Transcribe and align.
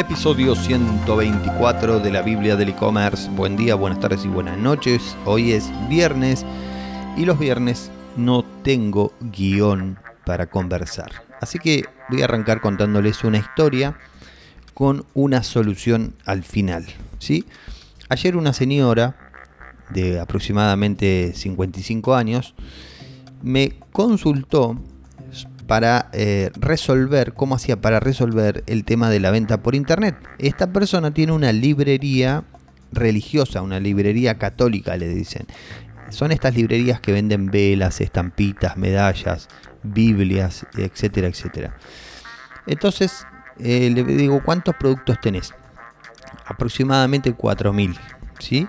Episodio 0.00 0.54
124 0.54 2.00
de 2.00 2.10
la 2.10 2.22
Biblia 2.22 2.56
del 2.56 2.70
e-commerce. 2.70 3.28
Buen 3.32 3.54
día, 3.54 3.74
buenas 3.74 4.00
tardes 4.00 4.24
y 4.24 4.28
buenas 4.28 4.56
noches. 4.56 5.14
Hoy 5.26 5.52
es 5.52 5.70
viernes 5.90 6.46
y 7.18 7.26
los 7.26 7.38
viernes 7.38 7.90
no 8.16 8.42
tengo 8.62 9.12
guion 9.20 9.98
para 10.24 10.46
conversar. 10.46 11.10
Así 11.42 11.58
que 11.58 11.84
voy 12.08 12.22
a 12.22 12.24
arrancar 12.24 12.62
contándoles 12.62 13.24
una 13.24 13.36
historia 13.36 13.98
con 14.72 15.04
una 15.12 15.42
solución 15.42 16.14
al 16.24 16.44
final. 16.44 16.86
¿sí? 17.18 17.44
Ayer 18.08 18.38
una 18.38 18.54
señora 18.54 19.34
de 19.90 20.18
aproximadamente 20.18 21.32
55 21.34 22.14
años 22.14 22.54
me 23.42 23.74
consultó 23.92 24.78
para 25.70 26.10
eh, 26.12 26.50
resolver, 26.56 27.32
cómo 27.32 27.54
hacía 27.54 27.80
para 27.80 28.00
resolver 28.00 28.64
el 28.66 28.84
tema 28.84 29.08
de 29.08 29.20
la 29.20 29.30
venta 29.30 29.62
por 29.62 29.76
internet. 29.76 30.16
Esta 30.40 30.72
persona 30.72 31.12
tiene 31.12 31.30
una 31.30 31.52
librería 31.52 32.42
religiosa, 32.90 33.62
una 33.62 33.78
librería 33.78 34.36
católica, 34.36 34.96
le 34.96 35.06
dicen. 35.06 35.46
Son 36.08 36.32
estas 36.32 36.56
librerías 36.56 37.00
que 37.00 37.12
venden 37.12 37.52
velas, 37.52 38.00
estampitas, 38.00 38.76
medallas, 38.78 39.46
Biblias, 39.84 40.66
etcétera, 40.76 41.28
etcétera. 41.28 41.76
Entonces, 42.66 43.24
eh, 43.60 43.90
le 43.90 44.02
digo, 44.02 44.42
¿cuántos 44.42 44.74
productos 44.74 45.20
tenés? 45.20 45.54
Aproximadamente 46.46 47.32
4.000, 47.32 47.96
¿sí? 48.40 48.66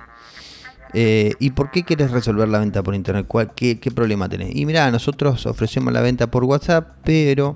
Eh, 0.93 1.33
¿Y 1.39 1.51
por 1.51 1.71
qué 1.71 1.83
quieres 1.83 2.11
resolver 2.11 2.49
la 2.49 2.59
venta 2.59 2.83
por 2.83 2.95
internet? 2.95 3.27
qué, 3.55 3.91
problema 3.93 4.27
tenés? 4.27 4.55
Y 4.55 4.65
mira, 4.65 4.89
nosotros 4.91 5.45
ofrecemos 5.45 5.93
la 5.93 6.01
venta 6.01 6.27
por 6.27 6.43
WhatsApp, 6.43 6.97
pero 7.03 7.55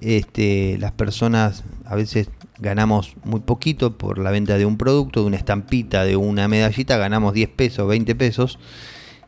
este, 0.00 0.76
las 0.78 0.92
personas 0.92 1.64
a 1.84 1.94
veces 1.94 2.28
ganamos 2.58 3.14
muy 3.24 3.40
poquito 3.40 3.96
por 3.96 4.18
la 4.18 4.30
venta 4.30 4.58
de 4.58 4.66
un 4.66 4.76
producto, 4.76 5.20
de 5.20 5.26
una 5.26 5.36
estampita, 5.36 6.04
de 6.04 6.16
una 6.16 6.48
medallita, 6.48 6.96
ganamos 6.96 7.34
10 7.34 7.50
pesos, 7.50 7.88
20 7.88 8.14
pesos. 8.14 8.58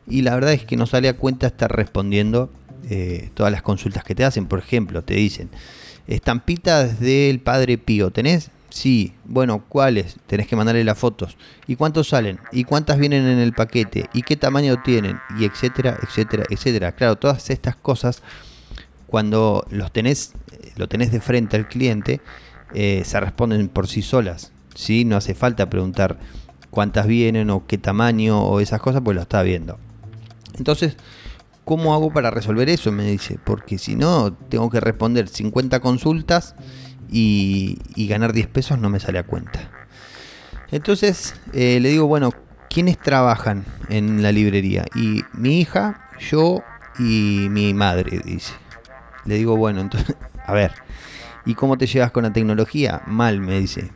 Y 0.07 0.21
la 0.21 0.35
verdad 0.35 0.53
es 0.53 0.65
que 0.65 0.77
no 0.77 0.85
sale 0.85 1.09
a 1.09 1.17
cuenta 1.17 1.47
estar 1.47 1.71
respondiendo 1.73 2.51
eh, 2.89 3.29
todas 3.33 3.51
las 3.51 3.61
consultas 3.61 4.03
que 4.03 4.15
te 4.15 4.23
hacen. 4.23 4.47
Por 4.47 4.59
ejemplo, 4.59 5.03
te 5.03 5.15
dicen, 5.15 5.49
estampitas 6.07 6.99
del 6.99 7.39
Padre 7.39 7.77
Pío, 7.77 8.11
¿tenés? 8.11 8.51
Sí, 8.69 9.13
bueno, 9.25 9.63
¿cuáles? 9.67 10.17
Tenés 10.27 10.47
que 10.47 10.55
mandarle 10.55 10.83
las 10.83 10.97
fotos. 10.97 11.37
¿Y 11.67 11.75
cuántos 11.75 12.09
salen? 12.09 12.39
¿Y 12.51 12.63
cuántas 12.65 12.97
vienen 12.97 13.25
en 13.25 13.39
el 13.39 13.53
paquete? 13.53 14.09
¿Y 14.13 14.23
qué 14.23 14.35
tamaño 14.35 14.81
tienen? 14.83 15.19
Y 15.39 15.45
etcétera, 15.45 15.97
etcétera, 16.01 16.43
etcétera. 16.49 16.91
Claro, 16.91 17.15
todas 17.15 17.49
estas 17.49 17.75
cosas, 17.75 18.21
cuando 19.07 19.65
los 19.69 19.91
tenés, 19.91 20.33
lo 20.75 20.87
tenés 20.87 21.11
de 21.11 21.21
frente 21.21 21.55
al 21.55 21.67
cliente, 21.67 22.21
eh, 22.73 23.03
se 23.05 23.19
responden 23.19 23.69
por 23.69 23.87
sí 23.87 24.01
solas. 24.01 24.51
¿sí? 24.77 25.05
No 25.05 25.17
hace 25.17 25.33
falta 25.33 25.69
preguntar 25.69 26.19
cuántas 26.69 27.07
vienen 27.07 27.49
o 27.49 27.65
qué 27.65 27.77
tamaño 27.77 28.41
o 28.41 28.59
esas 28.59 28.79
cosas, 28.79 29.01
pues 29.03 29.15
lo 29.15 29.21
está 29.21 29.41
viendo. 29.41 29.77
Entonces, 30.57 30.95
¿cómo 31.65 31.93
hago 31.93 32.13
para 32.13 32.31
resolver 32.31 32.69
eso? 32.69 32.91
Me 32.91 33.05
dice, 33.05 33.39
porque 33.43 33.77
si 33.77 33.95
no, 33.95 34.33
tengo 34.33 34.69
que 34.69 34.79
responder 34.79 35.27
50 35.27 35.79
consultas 35.79 36.55
y, 37.09 38.07
ganar 38.07 38.33
10 38.33 38.47
pesos 38.47 38.79
no 38.79 38.89
me 38.89 38.99
sale 38.99 39.19
a 39.19 39.23
cuenta. 39.23 39.69
Entonces 40.71 41.35
eh, 41.53 41.79
le 41.79 41.89
digo, 41.89 42.07
bueno, 42.07 42.31
¿quiénes 42.69 42.97
trabajan 42.97 43.65
en 43.89 44.21
la 44.21 44.31
librería? 44.31 44.85
Y 44.95 45.21
mi 45.33 45.59
hija, 45.59 46.09
yo 46.19 46.61
y 46.99 47.47
mi 47.49 47.73
madre, 47.73 48.21
dice. 48.23 48.53
Le 49.25 49.35
digo, 49.35 49.57
bueno, 49.57 49.81
entonces, 49.81 50.15
a 50.45 50.53
ver, 50.53 50.71
¿y 51.45 51.53
cómo 51.55 51.77
te 51.77 51.87
llevas 51.87 52.11
con 52.11 52.23
la 52.23 52.33
tecnología? 52.33 53.01
Mal, 53.07 53.39
me 53.39 53.59
dice. 53.59 53.91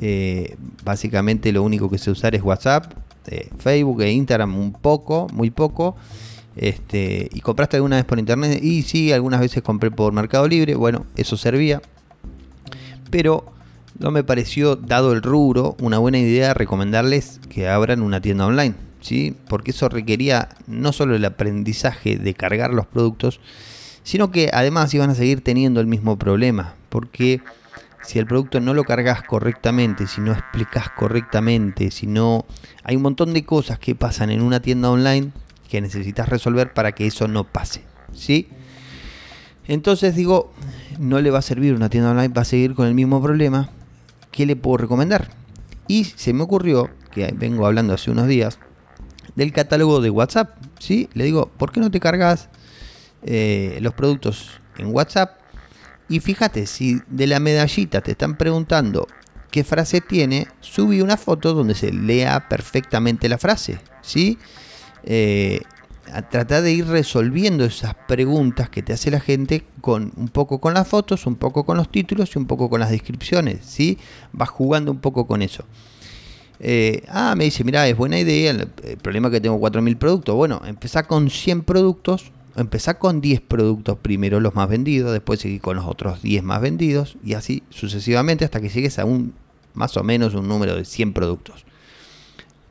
Eh, 0.00 0.56
básicamente 0.84 1.52
lo 1.52 1.62
único 1.62 1.90
que 1.90 1.98
sé 1.98 2.10
usar 2.10 2.34
es 2.34 2.42
WhatsApp, 2.42 2.92
eh, 3.26 3.50
Facebook 3.58 4.02
e 4.02 4.12
Instagram 4.12 4.56
un 4.56 4.72
poco, 4.72 5.26
muy 5.32 5.50
poco. 5.50 5.96
Este, 6.56 7.28
¿Y 7.32 7.40
compraste 7.40 7.76
alguna 7.76 7.96
vez 7.96 8.04
por 8.04 8.18
internet? 8.18 8.62
Y 8.62 8.82
sí, 8.82 9.12
algunas 9.12 9.40
veces 9.40 9.62
compré 9.62 9.90
por 9.90 10.12
Mercado 10.12 10.48
Libre. 10.48 10.74
Bueno, 10.74 11.06
eso 11.16 11.36
servía 11.36 11.80
pero 13.10 13.44
no 13.98 14.10
me 14.10 14.24
pareció, 14.24 14.76
dado 14.76 15.12
el 15.12 15.22
rubro, 15.22 15.76
una 15.80 15.98
buena 15.98 16.18
idea 16.18 16.54
recomendarles 16.54 17.40
que 17.48 17.68
abran 17.68 18.02
una 18.02 18.20
tienda 18.20 18.46
online, 18.46 18.74
¿sí? 19.00 19.36
porque 19.48 19.72
eso 19.72 19.88
requería 19.88 20.48
no 20.66 20.92
solo 20.92 21.16
el 21.16 21.24
aprendizaje 21.24 22.16
de 22.16 22.34
cargar 22.34 22.72
los 22.72 22.86
productos, 22.86 23.40
sino 24.02 24.30
que 24.30 24.50
además 24.52 24.94
iban 24.94 25.10
a 25.10 25.14
seguir 25.14 25.42
teniendo 25.42 25.80
el 25.80 25.86
mismo 25.86 26.18
problema, 26.18 26.74
porque 26.88 27.42
si 28.02 28.18
el 28.18 28.26
producto 28.26 28.60
no 28.60 28.74
lo 28.74 28.84
cargas 28.84 29.22
correctamente, 29.22 30.06
si 30.06 30.20
no 30.20 30.32
explicas 30.32 30.88
correctamente, 30.90 31.90
si 31.90 32.06
no... 32.06 32.46
Hay 32.82 32.96
un 32.96 33.02
montón 33.02 33.34
de 33.34 33.44
cosas 33.44 33.78
que 33.78 33.94
pasan 33.94 34.30
en 34.30 34.40
una 34.40 34.60
tienda 34.60 34.90
online 34.90 35.32
que 35.68 35.80
necesitas 35.80 36.28
resolver 36.28 36.72
para 36.72 36.92
que 36.92 37.06
eso 37.06 37.28
no 37.28 37.44
pase, 37.44 37.84
¿sí? 38.12 38.48
Entonces 39.66 40.14
digo, 40.14 40.52
no 40.98 41.20
le 41.20 41.30
va 41.30 41.38
a 41.38 41.42
servir 41.42 41.74
una 41.74 41.88
tienda 41.88 42.10
online, 42.10 42.28
va 42.28 42.42
a 42.42 42.46
seguir 42.46 42.74
con 42.74 42.86
el 42.86 42.94
mismo 42.94 43.22
problema. 43.22 43.70
¿Qué 44.30 44.46
le 44.46 44.56
puedo 44.56 44.78
recomendar? 44.78 45.30
Y 45.88 46.04
se 46.04 46.32
me 46.32 46.42
ocurrió, 46.42 46.90
que 47.12 47.32
vengo 47.36 47.66
hablando 47.66 47.94
hace 47.94 48.10
unos 48.10 48.28
días, 48.28 48.58
del 49.34 49.52
catálogo 49.52 50.00
de 50.00 50.10
WhatsApp. 50.10 50.56
¿sí? 50.78 51.08
Le 51.14 51.24
digo, 51.24 51.50
¿por 51.56 51.72
qué 51.72 51.80
no 51.80 51.90
te 51.90 52.00
cargas 52.00 52.48
eh, 53.22 53.78
los 53.80 53.94
productos 53.94 54.50
en 54.78 54.94
WhatsApp? 54.94 55.38
Y 56.08 56.20
fíjate, 56.20 56.66
si 56.66 57.00
de 57.08 57.26
la 57.26 57.38
medallita 57.38 58.00
te 58.00 58.12
están 58.12 58.36
preguntando 58.36 59.06
qué 59.50 59.64
frase 59.64 60.00
tiene, 60.00 60.48
subí 60.60 61.00
una 61.00 61.16
foto 61.16 61.54
donde 61.54 61.74
se 61.74 61.92
lea 61.92 62.48
perfectamente 62.48 63.28
la 63.28 63.38
frase. 63.38 63.80
¿sí? 64.02 64.38
Eh, 65.04 65.62
a 66.12 66.22
tratar 66.22 66.62
de 66.62 66.72
ir 66.72 66.86
resolviendo 66.86 67.64
esas 67.64 67.94
preguntas 67.94 68.68
que 68.68 68.82
te 68.82 68.92
hace 68.92 69.10
la 69.10 69.20
gente 69.20 69.64
con 69.80 70.12
un 70.16 70.28
poco 70.28 70.60
con 70.60 70.74
las 70.74 70.88
fotos, 70.88 71.26
un 71.26 71.36
poco 71.36 71.64
con 71.64 71.76
los 71.76 71.90
títulos 71.90 72.34
y 72.34 72.38
un 72.38 72.46
poco 72.46 72.68
con 72.68 72.80
las 72.80 72.90
descripciones, 72.90 73.64
¿sí? 73.64 73.98
Vas 74.32 74.48
jugando 74.48 74.90
un 74.90 74.98
poco 74.98 75.26
con 75.26 75.42
eso. 75.42 75.64
Eh, 76.58 77.04
ah, 77.08 77.34
me 77.36 77.44
dice, 77.44 77.64
mira, 77.64 77.86
es 77.88 77.96
buena 77.96 78.18
idea, 78.18 78.50
el, 78.50 78.66
problema 78.98 79.28
es 79.28 79.32
que 79.32 79.40
tengo 79.40 79.58
4.000 79.58 79.96
productos. 79.96 80.34
Bueno, 80.34 80.60
empezá 80.66 81.04
con 81.04 81.30
100 81.30 81.62
productos, 81.62 82.32
empezá 82.56 82.98
con 82.98 83.20
10 83.20 83.40
productos 83.40 83.98
primero 83.98 84.40
los 84.40 84.54
más 84.54 84.68
vendidos, 84.68 85.12
después 85.12 85.40
seguir 85.40 85.60
con 85.60 85.76
los 85.76 85.86
otros 85.86 86.22
10 86.22 86.42
más 86.42 86.60
vendidos 86.60 87.16
y 87.24 87.34
así 87.34 87.62
sucesivamente 87.70 88.44
hasta 88.44 88.60
que 88.60 88.68
llegues 88.68 88.98
a 88.98 89.04
un 89.04 89.32
más 89.72 89.96
o 89.96 90.02
menos 90.02 90.34
un 90.34 90.48
número 90.48 90.76
de 90.76 90.84
100 90.84 91.12
productos 91.12 91.64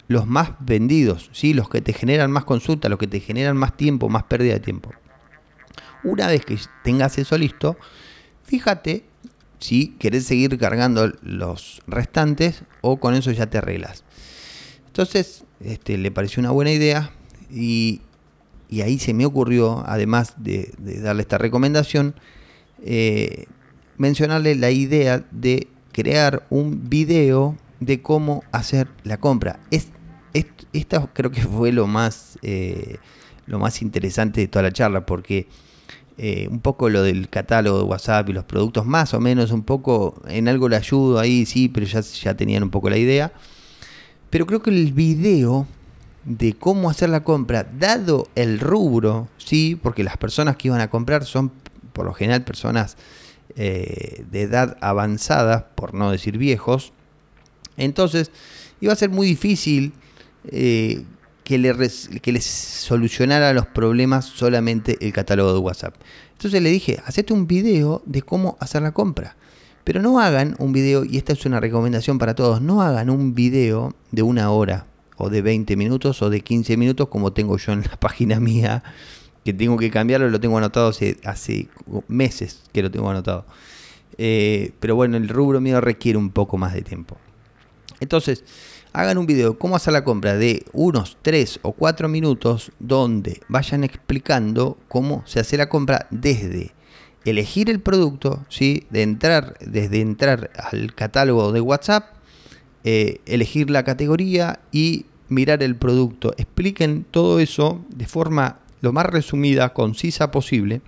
los 0.10 0.26
más 0.26 0.54
vendidos, 0.60 1.30
¿sí? 1.34 1.54
los 1.54 1.70
que 1.70 1.82
te 1.82 1.94
generan 1.94 2.32
más 2.32 2.44
consultas, 2.44 2.90
los 2.90 3.00
que 3.00 3.08
te 3.08 3.20
generan 3.20 3.56
más 3.56 3.78
tiempo, 3.78 4.10
más 4.10 4.24
pérdida 4.24 4.56
de 4.56 4.60
tiempo. 4.60 4.92
Una 6.04 6.28
vez 6.28 6.44
que 6.44 6.58
tengas 6.84 7.20
eso 7.20 7.38
listo, 7.38 7.78
fíjate 8.44 9.06
si 9.60 9.90
querés 10.00 10.26
seguir 10.26 10.58
cargando 10.58 11.12
los 11.22 11.84
restantes 11.86 12.64
o 12.82 13.00
con 13.00 13.14
eso 13.14 13.32
ya 13.32 13.52
te 13.52 13.60
arreglas. 13.60 14.04
Entonces, 14.88 15.44
este, 15.60 16.00
le 16.00 16.10
pareció 16.10 16.42
una 16.42 16.52
buena 16.52 16.72
idea 16.72 17.12
y, 17.52 18.02
ahí 18.72 18.98
se 18.98 19.14
me 19.14 19.28
ocurrió, 19.28 19.84
además 19.86 20.34
de, 20.38 20.74
darle 20.80 21.22
esta 21.22 21.38
recomendación, 21.38 22.16
eh, 22.84 23.46
mencionarle 23.98 24.56
la 24.56 24.72
idea 24.72 25.24
de 25.30 25.68
crear 25.92 26.48
un 26.50 26.90
video 26.90 27.56
de 27.80 28.02
cómo 28.02 28.44
hacer 28.52 28.88
la 29.04 29.20
compra. 29.20 29.60
Es 29.70 29.90
esto 30.34 31.10
creo 31.14 31.32
que 31.32 31.42
fue 31.42 31.72
lo 31.72 31.88
más, 31.88 32.38
eh, 32.42 32.98
lo 33.46 33.60
más 33.60 33.82
interesante 33.82 34.42
de 34.42 34.48
toda 34.48 34.64
la 34.64 34.72
charla, 34.72 35.06
porque 35.06 35.48
eh, 36.18 36.48
un 36.50 36.60
poco 36.60 36.90
lo 36.90 37.02
del 37.04 37.30
catálogo 37.30 37.78
de 37.78 37.84
WhatsApp 37.86 38.30
y 38.30 38.34
los 38.34 38.44
productos, 38.44 38.86
más 38.86 39.14
o 39.14 39.20
menos, 39.20 39.52
un 39.52 39.64
poco 39.64 40.22
en 40.28 40.48
algo 40.48 40.68
le 40.68 40.76
ayudo 40.76 41.20
ahí, 41.20 41.46
sí, 41.46 41.70
pero 41.70 41.86
ya, 41.86 42.02
ya 42.02 42.36
tenían 42.36 42.64
un 42.64 42.70
poco 42.70 42.90
la 42.90 42.98
idea. 42.98 43.32
Pero 44.30 44.46
creo 44.46 44.62
que 44.62 44.70
el 44.70 44.94
video 44.94 45.66
de 46.26 46.54
cómo 46.54 46.90
hacer 46.90 47.10
la 47.10 47.24
compra, 47.24 47.64
dado 47.64 48.28
el 48.36 48.60
rubro, 48.60 49.30
sí, 49.38 49.80
porque 49.82 50.04
las 50.04 50.18
personas 50.18 50.58
que 50.58 50.68
iban 50.68 50.82
a 50.82 50.90
comprar 50.90 51.26
son 51.26 51.52
por 51.94 52.06
lo 52.06 52.14
general 52.14 52.44
personas 52.44 52.98
eh, 53.56 54.26
de 54.30 54.42
edad 54.44 54.78
avanzada, 54.82 55.70
por 55.76 55.94
no 55.94 56.12
decir 56.12 56.38
viejos, 56.38 56.94
entonces 57.78 58.32
iba 58.82 58.94
a 58.94 58.96
ser 58.96 59.10
muy 59.10 59.26
difícil 59.26 59.94
eh, 60.46 61.04
que, 61.44 61.58
le 61.58 62.42
solucionara 62.42 63.54
los 63.54 63.66
problemas 63.66 64.26
solamente 64.26 64.98
el 65.02 65.12
catálogo 65.14 65.54
de 65.54 65.60
WhatsApp. 65.60 65.96
Entonces 66.34 66.62
le 66.62 66.70
dije, 66.70 67.02
hacete 67.06 67.34
un 67.34 67.48
video 67.48 68.04
de 68.06 68.22
cómo 68.22 68.58
hacer 68.60 68.82
la 68.84 68.92
compra. 68.92 69.36
Pero 69.84 70.02
no 70.02 70.20
hagan 70.20 70.56
un 70.60 70.72
video, 70.74 71.04
y 71.04 71.18
esta 71.18 71.34
es 71.34 71.46
una 71.46 71.60
recomendación 71.60 72.20
para 72.20 72.36
todos, 72.36 72.62
no 72.62 72.82
hagan 72.82 73.10
un 73.10 73.34
video 73.34 73.96
de 74.12 74.22
una 74.22 74.52
hora, 74.52 74.86
o 75.18 75.30
de 75.30 75.42
20 75.42 75.76
minutos, 75.76 76.22
o 76.22 76.30
de 76.30 76.42
15 76.42 76.78
minutos, 76.78 77.08
como 77.08 77.34
tengo 77.34 77.58
yo 77.58 77.72
en 77.74 77.82
la 77.82 77.96
página 78.00 78.40
mía, 78.40 78.84
que 79.44 79.54
tengo 79.54 79.78
que 79.78 79.90
cambiarlo, 79.90 80.30
lo 80.30 80.40
tengo 80.40 80.58
anotado 80.58 80.90
hace, 80.90 81.18
hace 81.24 81.70
meses 82.08 82.62
que 82.72 82.84
lo 82.84 82.92
tengo 82.92 83.10
anotado. 83.10 83.46
eh, 84.18 84.74
pero 84.80 84.96
bueno, 84.96 85.18
el 85.18 85.30
rubro 85.30 85.60
mío 85.62 85.82
requiere 85.82 86.20
un 86.20 86.30
poco 86.30 86.58
más 86.58 86.74
de 86.74 86.82
tiempo. 86.84 87.18
Entonces, 88.00 88.44
hagan 88.94 89.18
un 89.18 89.26
video 89.26 89.58
cómo 89.58 89.76
hacer 89.76 89.94
la 89.94 90.04
compra 90.04 90.36
de 90.36 90.66
unos 90.74 91.18
3 91.22 91.60
o 91.62 91.74
4 91.74 92.08
minutos 92.08 92.72
donde 92.80 93.42
vayan 93.48 93.84
explicando 93.84 94.78
cómo 94.88 95.24
se 95.26 95.40
hace 95.40 95.58
la 95.58 95.70
compra 95.70 96.08
desde 96.10 96.74
elegir 97.26 97.70
el 97.70 97.80
producto, 97.80 98.46
¿sí? 98.50 98.86
de 98.90 99.04
entrar, 99.04 99.58
desde 99.60 100.02
entrar 100.02 100.52
al 100.56 100.94
catálogo 100.96 101.52
de 101.52 101.62
WhatsApp, 101.62 102.06
eh, 102.84 103.20
elegir 103.26 103.70
la 103.70 103.84
categoría 103.84 104.60
y 104.72 105.06
mirar 105.28 105.62
el 105.64 105.76
producto. 105.76 106.34
Expliquen 106.38 107.06
todo 107.10 107.40
eso 107.40 107.84
de 107.90 108.08
forma 108.08 108.60
lo 108.82 108.94
más 108.94 109.06
resumida, 109.06 109.74
concisa 109.74 110.32
posible 110.32 110.82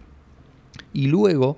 y 0.93 1.07
luego 1.07 1.57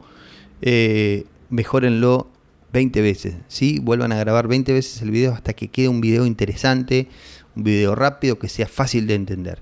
eh, 0.62 1.26
mejórenlo 1.50 2.30
20 2.74 3.02
veces, 3.02 3.36
¿sí? 3.48 3.80
Vuelvan 3.80 4.12
a 4.12 4.18
grabar 4.18 4.48
20 4.48 4.74
veces 4.74 5.02
el 5.04 5.12
video 5.12 5.32
hasta 5.32 5.54
que 5.54 5.68
quede 5.68 5.88
un 5.88 6.02
video 6.02 6.26
interesante, 6.26 7.08
un 7.56 7.64
video 7.64 7.94
rápido 7.94 8.40
que 8.40 8.50
sea 8.50 8.68
fácil 8.68 9.06
de 9.06 9.14
entender. 9.14 9.62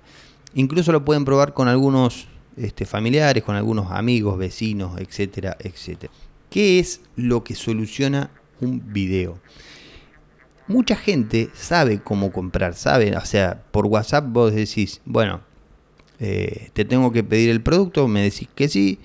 Incluso 0.53 0.93
lo 0.93 1.03
pueden 1.03 1.25
probar 1.25 1.53
con 1.53 1.67
algunos 1.67 2.27
este, 2.55 2.85
familiares, 2.85 3.43
con 3.43 3.57
algunos 3.57 3.91
amigos, 3.91 4.37
vecinos, 4.37 4.99
etcétera, 4.99 5.57
etcétera. 5.59 6.11
¿Qué 6.49 6.79
es 6.79 7.01
lo 7.17 7.43
que 7.43 7.53
soluciona 7.53 8.31
un 8.61 8.93
video? 8.93 9.39
Mucha 10.67 10.95
gente 10.95 11.49
sabe 11.53 12.01
cómo 12.01 12.31
comprar, 12.31 12.75
sabe, 12.75 13.15
o 13.17 13.25
sea, 13.25 13.61
por 13.71 13.87
WhatsApp 13.87 14.25
vos 14.29 14.53
decís, 14.53 15.01
bueno, 15.03 15.41
eh, 16.19 16.69
te 16.71 16.85
tengo 16.85 17.11
que 17.11 17.25
pedir 17.25 17.49
el 17.49 17.61
producto, 17.61 18.07
me 18.07 18.21
decís 18.21 18.47
que 18.55 18.69
sí, 18.69 18.99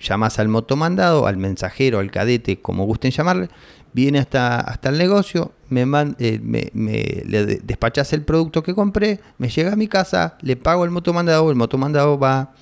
llamás 0.00 0.38
al 0.38 0.48
motomandado, 0.48 1.26
al 1.26 1.36
mensajero, 1.36 1.98
al 1.98 2.10
cadete, 2.10 2.60
como 2.60 2.84
gusten 2.84 3.10
llamarle, 3.10 3.48
viene 3.92 4.18
hasta, 4.18 4.60
hasta 4.60 4.88
el 4.88 4.98
negocio, 4.98 5.52
me, 5.68 5.82
eh, 6.18 6.40
me, 6.42 7.22
le 7.26 7.46
despachás 7.62 8.12
el 8.12 8.22
producto 8.22 8.62
que 8.62 8.74
compré, 8.74 9.20
me 9.38 9.48
llega 9.48 9.72
a 9.72 9.76
mi 9.76 9.88
casa, 9.88 10.36
le 10.40 10.56
pago 10.56 10.84
el 10.84 10.90
motomandado, 10.90 11.50
el 11.50 11.56
motomandado 11.56 12.18
va 12.18 12.54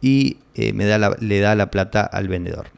y 0.00 0.38
eh, 0.54 0.72
me 0.72 0.84
da 0.84 1.16
le 1.18 1.40
da 1.40 1.54
la 1.54 1.70
plata 1.70 2.02
al 2.02 2.28
vendedor. 2.28 2.68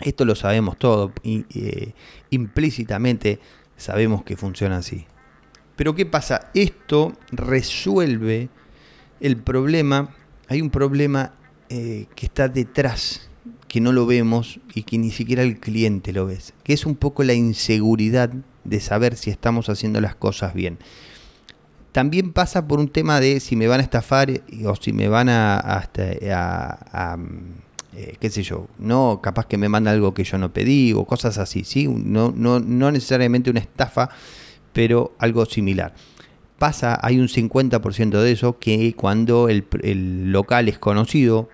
Esto 0.00 0.24
lo 0.24 0.34
sabemos 0.34 0.76
todo, 0.78 1.12
eh, 1.24 1.92
implícitamente 2.30 3.40
sabemos 3.76 4.22
que 4.24 4.36
funciona 4.36 4.78
así. 4.78 5.06
Pero 5.76 5.94
¿qué 5.94 6.06
pasa? 6.06 6.50
Esto 6.54 7.14
resuelve 7.32 8.48
el 9.20 9.36
problema, 9.36 10.14
hay 10.48 10.60
un 10.60 10.70
problema 10.70 11.32
que 11.68 12.26
está 12.26 12.48
detrás 12.48 13.28
que 13.74 13.80
no 13.80 13.90
lo 13.90 14.06
vemos 14.06 14.60
y 14.72 14.84
que 14.84 14.98
ni 14.98 15.10
siquiera 15.10 15.42
el 15.42 15.58
cliente 15.58 16.12
lo 16.12 16.26
ve, 16.26 16.38
que 16.62 16.72
es 16.72 16.86
un 16.86 16.94
poco 16.94 17.24
la 17.24 17.34
inseguridad 17.34 18.30
de 18.62 18.78
saber 18.78 19.16
si 19.16 19.30
estamos 19.30 19.68
haciendo 19.68 20.00
las 20.00 20.14
cosas 20.14 20.54
bien. 20.54 20.78
También 21.90 22.32
pasa 22.32 22.68
por 22.68 22.78
un 22.78 22.88
tema 22.88 23.18
de 23.18 23.40
si 23.40 23.56
me 23.56 23.66
van 23.66 23.80
a 23.80 23.82
estafar 23.82 24.30
o 24.64 24.76
si 24.76 24.92
me 24.92 25.08
van 25.08 25.28
a, 25.28 25.58
a, 25.58 27.18
eh, 27.96 28.16
qué 28.20 28.30
sé 28.30 28.44
yo, 28.44 28.68
no 28.78 29.20
capaz 29.20 29.46
que 29.46 29.58
me 29.58 29.68
manda 29.68 29.90
algo 29.90 30.14
que 30.14 30.22
yo 30.22 30.38
no 30.38 30.52
pedí 30.52 30.92
o 30.92 31.04
cosas 31.04 31.38
así, 31.38 31.64
¿sí? 31.64 31.88
no, 31.88 32.32
no, 32.36 32.60
no 32.60 32.92
necesariamente 32.92 33.50
una 33.50 33.58
estafa, 33.58 34.08
pero 34.72 35.16
algo 35.18 35.46
similar 35.46 35.94
pasa, 36.58 36.98
hay 37.02 37.18
un 37.18 37.28
50% 37.28 38.20
de 38.20 38.32
eso 38.32 38.58
que 38.58 38.94
cuando 38.94 39.48
el, 39.48 39.66
el, 39.82 40.32
local 40.32 40.68
es 40.68 40.78
conocido 40.78 41.48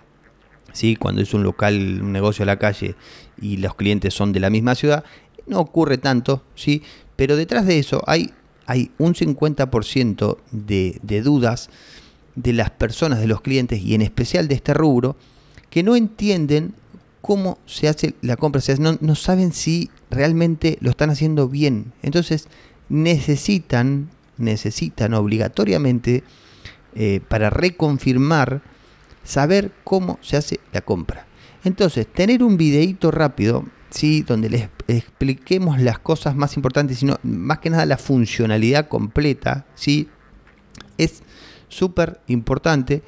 ¿sí? 0.73 0.95
cuando 0.95 1.21
es 1.21 1.33
un 1.33 1.43
local, 1.43 1.99
un 2.01 2.11
negocio 2.11 2.43
a 2.43 2.45
la 2.45 2.59
calle 2.59 2.95
y 3.41 3.57
los 3.57 3.75
clientes 3.75 4.13
son 4.13 4.31
de 4.33 4.39
la 4.39 4.49
misma 4.49 4.75
ciudad, 4.75 5.03
no 5.47 5.59
ocurre 5.59 5.97
tanto, 5.97 6.43
¿sí? 6.55 6.83
pero 7.15 7.35
detrás 7.35 7.65
de 7.65 7.79
eso 7.79 8.01
hay, 8.07 8.31
hay 8.65 8.91
un 8.97 9.13
50% 9.13 10.37
de, 10.51 10.99
de 11.01 11.21
dudas 11.21 11.69
de 12.35 12.53
las 12.53 12.69
personas, 12.69 13.19
de 13.19 13.27
los 13.27 13.41
clientes 13.41 13.81
y 13.81 13.95
en 13.95 14.01
especial 14.01 14.47
de 14.47 14.55
este 14.55 14.73
rubro, 14.73 15.15
que 15.69 15.83
no 15.83 15.95
entienden 15.95 16.73
cómo 17.21 17.57
se 17.65 17.87
hace 17.87 18.15
la 18.21 18.35
compra, 18.35 18.61
no, 18.79 18.97
no, 18.99 19.15
saben 19.15 19.53
si 19.53 19.89
realmente 20.09 20.77
lo 20.81 20.89
están 20.89 21.09
haciendo 21.09 21.47
bien. 21.47 21.93
Entonces 22.01 22.47
necesitan, 22.89 24.09
necesitan 24.41 25.13
obligatoriamente 25.13 26.23
eh, 26.95 27.21
para 27.27 27.49
reconfirmar 27.49 28.61
saber 29.23 29.71
cómo 29.83 30.19
se 30.21 30.37
hace 30.37 30.59
la 30.73 30.81
compra. 30.81 31.25
Entonces, 31.63 32.07
tener 32.07 32.43
un 32.43 32.57
videíto 32.57 33.11
rápido, 33.11 33.65
¿sí? 33.89 34.23
donde 34.23 34.49
les 34.49 34.69
expliquemos 34.87 35.79
las 35.79 35.99
cosas 35.99 36.35
más 36.35 36.55
importantes, 36.55 36.97
sino 36.97 37.17
más 37.23 37.59
que 37.59 37.69
nada 37.69 37.85
la 37.85 37.97
funcionalidad 37.97 38.87
completa, 38.87 39.65
¿sí? 39.75 40.09
es 40.97 41.23
súper 41.69 42.19
importante 42.27 43.03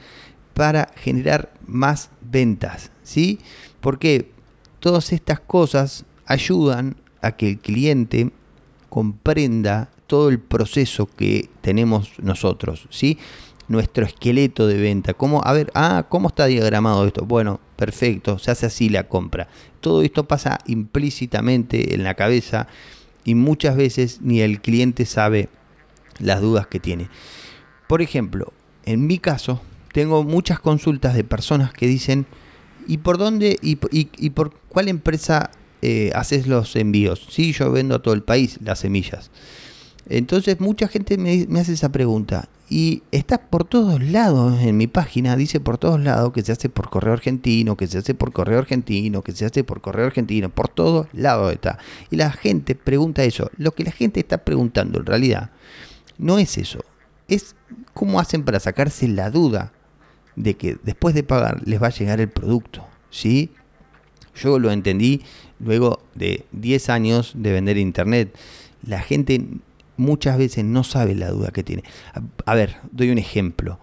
para 0.53 0.91
generar 0.95 1.53
más 1.65 2.09
ventas. 2.21 2.91
¿sí? 3.01 3.39
Porque 3.81 4.31
todas 4.79 5.11
estas 5.11 5.39
cosas 5.39 6.05
ayudan 6.25 6.95
a 7.21 7.31
que 7.31 7.49
el 7.49 7.59
cliente 7.59 8.31
comprenda 8.89 9.89
todo 10.13 10.29
el 10.29 10.37
proceso 10.37 11.07
que 11.07 11.49
tenemos 11.61 12.11
nosotros, 12.21 12.85
¿sí? 12.91 13.17
nuestro 13.67 14.05
esqueleto 14.05 14.67
de 14.67 14.77
venta. 14.77 15.15
¿Cómo, 15.15 15.41
a 15.43 15.53
ver, 15.53 15.71
ah, 15.73 16.05
¿cómo 16.07 16.27
está 16.27 16.45
diagramado 16.45 17.07
esto? 17.07 17.25
Bueno, 17.25 17.59
perfecto, 17.77 18.37
se 18.37 18.51
hace 18.51 18.67
así 18.67 18.89
la 18.89 19.07
compra. 19.07 19.47
Todo 19.81 20.03
esto 20.03 20.27
pasa 20.27 20.59
implícitamente 20.67 21.95
en 21.95 22.03
la 22.03 22.13
cabeza 22.13 22.67
y 23.25 23.33
muchas 23.33 23.75
veces 23.75 24.19
ni 24.21 24.41
el 24.41 24.61
cliente 24.61 25.07
sabe 25.07 25.49
las 26.19 26.41
dudas 26.41 26.67
que 26.67 26.79
tiene. 26.79 27.09
Por 27.87 28.03
ejemplo, 28.03 28.53
en 28.85 29.07
mi 29.07 29.17
caso, 29.17 29.63
tengo 29.93 30.23
muchas 30.23 30.59
consultas 30.59 31.15
de 31.15 31.23
personas 31.23 31.73
que 31.73 31.87
dicen, 31.87 32.27
¿y 32.87 32.99
por 32.99 33.17
dónde 33.17 33.57
y, 33.63 33.77
por 34.29 34.53
cuál 34.69 34.89
empresa 34.89 35.49
eh, 35.81 36.11
haces 36.13 36.45
los 36.45 36.75
envíos? 36.75 37.25
Sí, 37.31 37.51
yo 37.51 37.71
vendo 37.71 37.95
a 37.95 38.03
todo 38.03 38.13
el 38.13 38.21
país 38.21 38.59
las 38.61 38.77
semillas. 38.77 39.31
Entonces 40.09 40.59
mucha 40.59 40.87
gente 40.87 41.17
me, 41.17 41.45
me 41.47 41.59
hace 41.61 41.73
esa 41.73 41.89
pregunta 41.89 42.49
y 42.69 43.03
está 43.11 43.37
por 43.37 43.65
todos 43.65 44.01
lados 44.01 44.59
en 44.61 44.77
mi 44.77 44.87
página, 44.87 45.35
dice 45.35 45.59
por 45.59 45.77
todos 45.77 45.99
lados 45.99 46.33
que 46.33 46.41
se 46.41 46.51
hace 46.51 46.69
por 46.69 46.89
correo 46.89 47.13
argentino, 47.13 47.77
que 47.77 47.87
se 47.87 47.99
hace 47.99 48.13
por 48.15 48.33
correo 48.33 48.59
argentino, 48.59 49.21
que 49.21 49.31
se 49.31 49.45
hace 49.45 49.63
por 49.63 49.79
correo 49.81 50.07
argentino, 50.07 50.49
por 50.49 50.69
todos 50.69 51.07
lados 51.13 51.53
está. 51.53 51.77
Y 52.09 52.15
la 52.15 52.31
gente 52.31 52.75
pregunta 52.75 53.23
eso. 53.23 53.51
Lo 53.57 53.73
que 53.73 53.83
la 53.83 53.91
gente 53.91 54.19
está 54.19 54.39
preguntando 54.39 54.99
en 54.99 55.05
realidad 55.05 55.51
no 56.17 56.39
es 56.39 56.57
eso, 56.57 56.79
es 57.27 57.55
cómo 57.93 58.19
hacen 58.19 58.43
para 58.43 58.59
sacarse 58.59 59.07
la 59.07 59.29
duda 59.29 59.71
de 60.35 60.55
que 60.55 60.77
después 60.83 61.13
de 61.13 61.23
pagar 61.23 61.61
les 61.65 61.81
va 61.81 61.87
a 61.87 61.91
llegar 61.91 62.19
el 62.19 62.29
producto. 62.29 62.85
¿sí? 63.09 63.51
Yo 64.35 64.57
lo 64.59 64.71
entendí 64.71 65.21
luego 65.59 66.01
de 66.15 66.45
10 66.51 66.89
años 66.89 67.33
de 67.35 67.51
vender 67.51 67.77
internet. 67.77 68.35
La 68.85 68.99
gente 69.01 69.45
muchas 69.97 70.37
veces 70.37 70.65
no 70.65 70.83
sabe 70.83 71.15
la 71.15 71.29
duda 71.29 71.51
que 71.51 71.63
tiene. 71.63 71.83
A, 72.45 72.55
ver, 72.55 72.77
doy 72.91 73.09
un 73.09 73.17
ejemplo. 73.17 73.79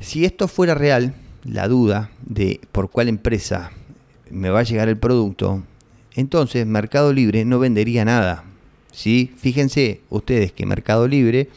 Si 0.00 0.24
esto 0.24 0.48
fuera 0.48 0.74
real, 0.74 1.14
la 1.44 1.68
duda 1.68 2.10
de 2.24 2.60
por 2.72 2.90
cuál 2.90 3.08
empresa 3.08 3.72
me 4.30 4.50
va 4.50 4.60
a 4.60 4.64
llegar 4.64 4.88
el 4.88 4.98
producto, 4.98 5.62
entonces 6.14 6.66
Mercado 6.66 7.12
Libre 7.12 7.44
no 7.44 7.58
vendería 7.58 8.04
nada. 8.04 8.44
¿sí? 8.92 9.32
Fíjense 9.38 10.02
ustedes 10.10 10.52
que 10.52 10.66
Mercado 10.66 11.08
Libre, 11.08 11.48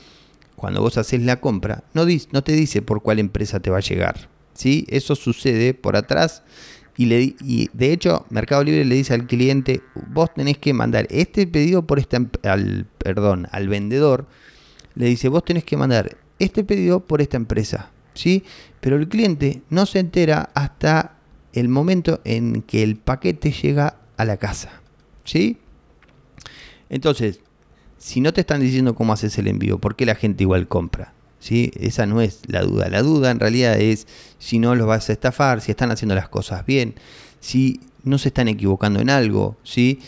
cuando 0.56 0.82
vos 0.82 0.98
haces 0.98 1.22
la 1.22 1.40
compra, 1.40 1.84
no, 1.94 2.06
no 2.32 2.44
te 2.44 2.52
dice 2.54 2.82
por 2.82 3.02
cuál 3.02 3.20
empresa 3.20 3.60
te 3.60 3.70
va 3.70 3.78
a 3.78 3.82
llegar. 3.82 4.30
¿sí? 4.54 4.86
Eso 4.90 5.16
sucede 5.16 5.74
por 5.74 5.96
atrás 5.96 6.44
y, 6.98 7.06
le, 7.06 7.36
y 7.42 7.70
de 7.74 7.94
hecho, 7.94 8.26
Mercado 8.30 8.64
Libre 8.64 8.86
le 8.86 8.96
dice 8.96 9.14
al 9.14 9.28
cliente, 9.28 9.82
vos 10.10 10.34
tenés 10.34 10.58
que 10.58 10.74
mandar 10.74 11.08
este 11.10 11.48
pedido 11.48 11.88
por 11.88 12.00
esta, 12.00 12.18
al, 12.44 12.86
perdón, 12.98 13.48
al 13.52 13.68
vendedor, 13.70 14.28
le 14.96 15.08
dice, 15.08 15.30
vos 15.30 15.44
tenés 15.46 15.64
que 15.64 15.78
mandar 15.78 16.18
este 16.40 16.64
pedido 16.64 17.00
por 17.02 17.22
esta 17.22 17.38
empresa, 17.38 17.92
¿sí? 18.14 18.44
Pero 18.80 18.98
el 18.98 19.08
cliente 19.08 19.62
no 19.70 19.86
se 19.86 20.00
entera 20.00 20.50
hasta 20.54 21.18
el 21.54 21.70
momento 21.70 22.22
en 22.24 22.62
que 22.62 22.84
el 22.84 22.98
paquete 22.98 23.52
llega 23.52 23.98
a 24.18 24.26
la 24.26 24.38
casa, 24.38 24.82
¿sí? 25.24 25.58
Entonces, 26.90 27.40
si 27.98 28.20
no 28.20 28.34
te 28.34 28.42
están 28.42 28.62
diciendo 28.62 28.96
cómo 28.96 29.14
haces 29.14 29.38
el 29.38 29.48
envío, 29.48 29.80
¿por 29.80 29.96
qué 29.96 30.06
la 30.06 30.16
gente 30.16 30.44
igual 30.44 30.68
compra? 30.68 31.14
¿Sí? 31.42 31.72
Esa 31.76 32.06
no 32.06 32.22
es 32.22 32.40
la 32.48 32.62
duda. 32.62 32.88
La 32.90 33.02
duda 33.02 33.32
en 33.32 33.42
realidad 33.42 33.78
es 33.78 34.08
si 34.40 34.60
no 34.60 34.76
los 34.76 34.88
vas 34.88 35.10
a 35.10 35.14
estafar, 35.14 35.60
si 35.60 35.72
están 35.72 35.92
haciendo 35.92 36.16
las 36.16 36.30
cosas 36.30 36.66
bien, 36.66 36.96
si 37.42 37.82
no 38.04 38.18
se 38.18 38.30
están 38.30 38.48
equivocando 38.48 39.02
en 39.02 39.10
algo, 39.10 39.58
¿sí? 39.64 40.00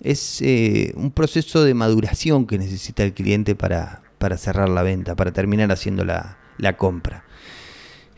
Es 0.00 0.40
eh, 0.42 0.92
un 0.94 1.10
proceso 1.10 1.64
de 1.64 1.74
maduración 1.74 2.46
que 2.46 2.58
necesita 2.58 3.02
el 3.02 3.12
cliente 3.12 3.56
para, 3.56 4.02
para 4.18 4.36
cerrar 4.36 4.68
la 4.68 4.82
venta, 4.82 5.16
para 5.16 5.32
terminar 5.32 5.72
haciendo 5.72 6.04
la, 6.04 6.38
la 6.58 6.76
compra. 6.76 7.24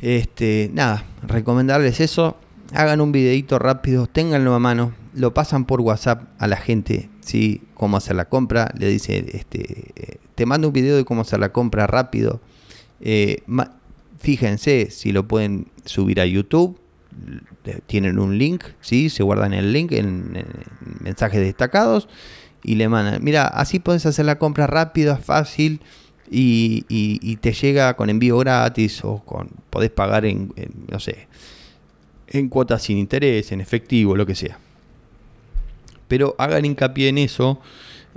Este, 0.02 0.70
nada, 0.74 1.06
recomendarles 1.22 2.00
eso. 2.00 2.36
Hagan 2.74 3.00
un 3.00 3.12
videito 3.12 3.58
rápido, 3.58 4.06
ténganlo 4.06 4.54
a 4.54 4.58
mano 4.58 4.92
lo 5.14 5.32
pasan 5.32 5.64
por 5.64 5.80
WhatsApp 5.80 6.24
a 6.38 6.46
la 6.46 6.56
gente, 6.56 7.08
¿sí? 7.20 7.62
Cómo 7.74 7.96
hacer 7.96 8.16
la 8.16 8.28
compra. 8.28 8.72
Le 8.76 8.88
dice, 8.88 9.24
este, 9.32 9.92
eh, 9.96 10.18
te 10.34 10.46
mando 10.46 10.68
un 10.68 10.72
video 10.72 10.96
de 10.96 11.04
cómo 11.04 11.22
hacer 11.22 11.38
la 11.38 11.52
compra 11.52 11.86
rápido. 11.86 12.40
Eh, 13.04 13.42
fíjense 14.18 14.90
si 14.90 15.12
lo 15.12 15.28
pueden 15.28 15.68
subir 15.84 16.20
a 16.20 16.26
YouTube. 16.26 16.80
Tienen 17.86 18.18
un 18.18 18.36
link, 18.38 18.64
¿sí? 18.80 19.08
Se 19.08 19.22
guardan 19.22 19.54
el 19.54 19.72
link 19.72 19.92
en, 19.92 20.32
en 20.34 20.46
mensajes 21.00 21.40
destacados 21.40 22.08
y 22.64 22.74
le 22.74 22.88
mandan, 22.88 23.22
mira, 23.22 23.46
así 23.46 23.78
puedes 23.78 24.04
hacer 24.06 24.24
la 24.24 24.38
compra 24.38 24.66
rápida, 24.66 25.16
fácil 25.16 25.80
y, 26.30 27.36
te 27.36 27.52
llega 27.52 27.94
con 27.94 28.10
envío 28.10 28.38
gratis 28.38 29.04
o 29.04 29.18
con 29.18 29.50
podés 29.70 29.90
pagar 29.90 30.24
en, 30.24 30.52
no 30.90 30.98
sé, 30.98 31.28
en 32.28 32.48
cuotas 32.48 32.82
sin 32.82 32.98
interés, 32.98 33.52
en 33.52 33.60
efectivo, 33.60 34.16
lo 34.16 34.26
que 34.26 34.34
sea. 34.34 34.58
Pero 36.08 36.34
hagan 36.38 36.64
hincapié 36.64 37.08
en 37.08 37.18
eso, 37.18 37.60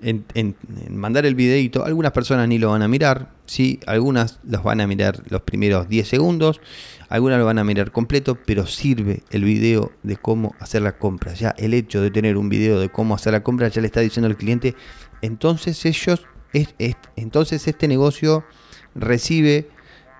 en, 0.01 0.55
mandar 0.89 1.25
el 1.25 1.35
videito. 1.35 1.85
Algunas 1.85 2.11
personas 2.11 2.47
ni 2.47 2.57
lo 2.57 2.71
van 2.71 2.81
a 2.81 2.87
mirar, 2.87 3.31
sí, 3.45 3.79
algunas 3.85 4.39
los 4.43 4.63
van 4.63 4.81
a 4.81 4.87
mirar 4.87 5.23
los 5.29 5.41
primeros 5.41 5.89
10 5.89 6.07
segundos, 6.07 6.61
algunas 7.09 7.39
lo 7.39 7.45
van 7.45 7.59
a 7.59 7.63
mirar 7.63 7.91
completo, 7.91 8.37
pero 8.45 8.65
sirve 8.65 9.23
el 9.31 9.43
video 9.43 9.91
de 10.03 10.17
cómo 10.17 10.55
hacer 10.59 10.81
la 10.81 10.97
compra. 10.97 11.33
Ya 11.33 11.55
el 11.57 11.73
hecho 11.73 12.01
de 12.01 12.11
tener 12.11 12.37
un 12.37 12.49
video 12.49 12.79
de 12.79 12.89
cómo 12.89 13.15
hacer 13.15 13.33
la 13.33 13.43
compra 13.43 13.67
ya 13.67 13.81
le 13.81 13.87
está 13.87 14.01
diciendo 14.01 14.27
al 14.27 14.37
cliente, 14.37 14.75
entonces 15.21 15.85
ellos 15.85 16.25
entonces 17.15 17.67
este 17.67 17.87
negocio 17.87 18.43
recibe 18.95 19.69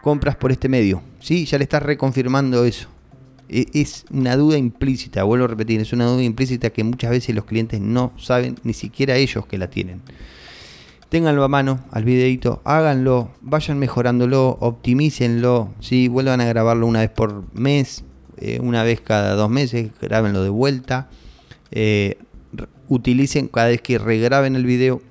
compras 0.01 0.35
por 0.35 0.51
este 0.51 0.69
medio. 0.69 1.01
¿sí? 1.19 1.45
Ya 1.45 1.57
le 1.57 1.63
estás 1.63 1.83
reconfirmando 1.83 2.65
eso. 2.65 2.89
E, 3.49 3.67
es 3.73 4.05
una 4.11 4.35
duda 4.35 4.57
implícita, 4.57 5.23
vuelvo 5.23 5.45
a 5.45 5.47
repetir, 5.47 5.81
es 5.81 5.93
una 5.93 6.05
duda 6.05 6.23
implícita 6.23 6.69
que 6.69 6.83
muchas 6.83 7.11
veces 7.11 7.35
los 7.35 7.45
clientes 7.45 7.79
no 7.79 8.11
saben, 8.17 8.55
ni 8.63 8.73
siquiera 8.73 9.15
ellos 9.15 9.45
que 9.45 9.57
la 9.57 9.69
tienen. 9.69 10.01
Ténganlo 11.09 11.43
a 11.43 11.47
mano 11.47 11.79
al 11.91 12.03
videito, 12.03 12.61
háganlo, 12.65 13.31
vayan 13.41 13.79
mejorándolo, 13.79 14.57
optimícenlo, 14.59 15.73
¿sí? 15.79 16.09
vuelvan 16.09 16.41
a 16.41 16.45
grabarlo 16.45 16.85
una 16.85 16.99
vez 16.99 17.09
por 17.09 17.45
mes, 17.53 18.03
eh, 18.37 18.59
una 18.61 18.83
vez 18.83 18.99
cada 18.99 19.35
dos 19.35 19.49
meses, 19.49 19.89
grábenlo 20.01 20.43
de 20.43 20.49
vuelta. 20.49 21.09
Eh, 21.71 22.17
utilicen 22.89 23.47
cada 23.47 23.67
vez 23.67 23.81
que 23.81 23.97
regraben 23.97 24.55
el 24.57 24.65
video, 24.65 25.01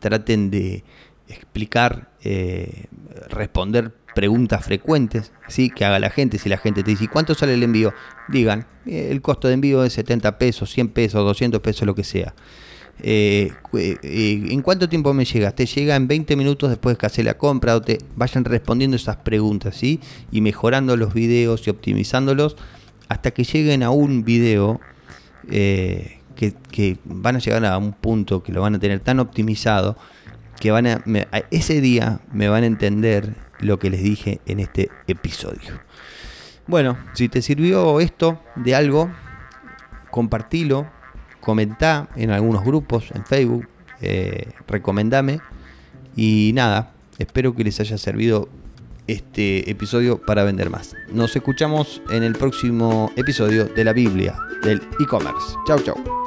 traten 0.00 0.50
de 0.50 0.84
explicar, 1.28 2.10
eh, 2.22 2.84
responder 3.30 3.94
preguntas 4.16 4.64
frecuentes, 4.64 5.30
¿sí? 5.46 5.68
que 5.68 5.84
haga 5.84 5.98
la 5.98 6.08
gente. 6.08 6.38
Si 6.38 6.48
la 6.48 6.56
gente 6.56 6.82
te 6.82 6.90
dice, 6.90 7.06
¿cuánto 7.06 7.34
sale 7.34 7.52
el 7.52 7.62
envío? 7.62 7.92
Digan, 8.28 8.66
eh, 8.86 9.08
el 9.10 9.20
costo 9.20 9.46
de 9.46 9.54
envío 9.54 9.84
es 9.84 9.92
70 9.92 10.38
pesos, 10.38 10.72
100 10.72 10.88
pesos, 10.88 11.22
200 11.22 11.60
pesos, 11.60 11.86
lo 11.86 11.94
que 11.94 12.02
sea. 12.02 12.34
Eh, 13.02 13.52
¿En 13.74 14.62
cuánto 14.62 14.88
tiempo 14.88 15.12
me 15.12 15.26
llega? 15.26 15.50
¿Te 15.50 15.66
llega 15.66 15.94
en 15.96 16.08
20 16.08 16.34
minutos 16.34 16.70
después 16.70 16.96
de 16.96 16.98
que 16.98 17.04
hace 17.04 17.22
la 17.22 17.36
compra? 17.36 17.76
O 17.76 17.82
te 17.82 17.98
vayan 18.16 18.46
respondiendo 18.46 18.96
esas 18.96 19.16
preguntas, 19.16 19.76
¿sí? 19.76 20.00
Y 20.32 20.40
mejorando 20.40 20.96
los 20.96 21.12
videos 21.12 21.66
y 21.66 21.70
optimizándolos 21.70 22.56
hasta 23.08 23.32
que 23.32 23.44
lleguen 23.44 23.82
a 23.82 23.90
un 23.90 24.24
video 24.24 24.80
que, 25.46 26.96
van 27.04 27.36
a 27.36 27.38
llegar 27.38 27.66
a 27.66 27.76
un 27.76 27.92
punto 27.92 28.42
que 28.42 28.50
lo 28.50 28.62
van 28.62 28.74
a 28.76 28.78
tener 28.78 29.00
tan 29.00 29.20
optimizado 29.20 29.96
que 30.58 30.70
van 30.70 30.86
a, 30.86 31.02
ese 31.50 31.82
día 31.82 32.20
me 32.32 32.48
van 32.48 32.62
a 32.62 32.66
entender 32.66 33.45
lo 33.60 33.78
que 33.78 33.90
les 33.90 34.02
dije 34.02 34.40
en 34.46 34.60
este 34.60 34.90
episodio. 35.06 35.80
Bueno, 36.66 36.98
si 37.14 37.28
te 37.28 37.42
sirvió 37.42 38.00
esto 38.00 38.40
de 38.56 38.74
algo, 38.74 39.10
compartilo, 40.10 40.86
comentá 41.40 42.08
en 42.16 42.30
algunos 42.30 42.64
grupos, 42.64 43.10
en 43.14 43.24
Facebook, 43.24 43.68
eh, 44.00 44.50
recomendame 44.66 45.40
y 46.16 46.50
nada, 46.54 46.92
espero 47.18 47.54
que 47.54 47.64
les 47.64 47.78
haya 47.80 47.98
servido 47.98 48.48
este 49.06 49.70
episodio 49.70 50.20
para 50.20 50.42
vender 50.42 50.70
más. 50.70 50.94
Nos 51.12 51.36
escuchamos 51.36 52.02
en 52.10 52.24
el 52.24 52.34
próximo 52.34 53.12
episodio 53.16 53.66
de 53.66 53.84
la 53.84 53.92
Biblia 53.92 54.36
del 54.62 54.82
e-commerce. 55.00 55.54
Chau, 55.66 55.78
chau. 55.80 56.25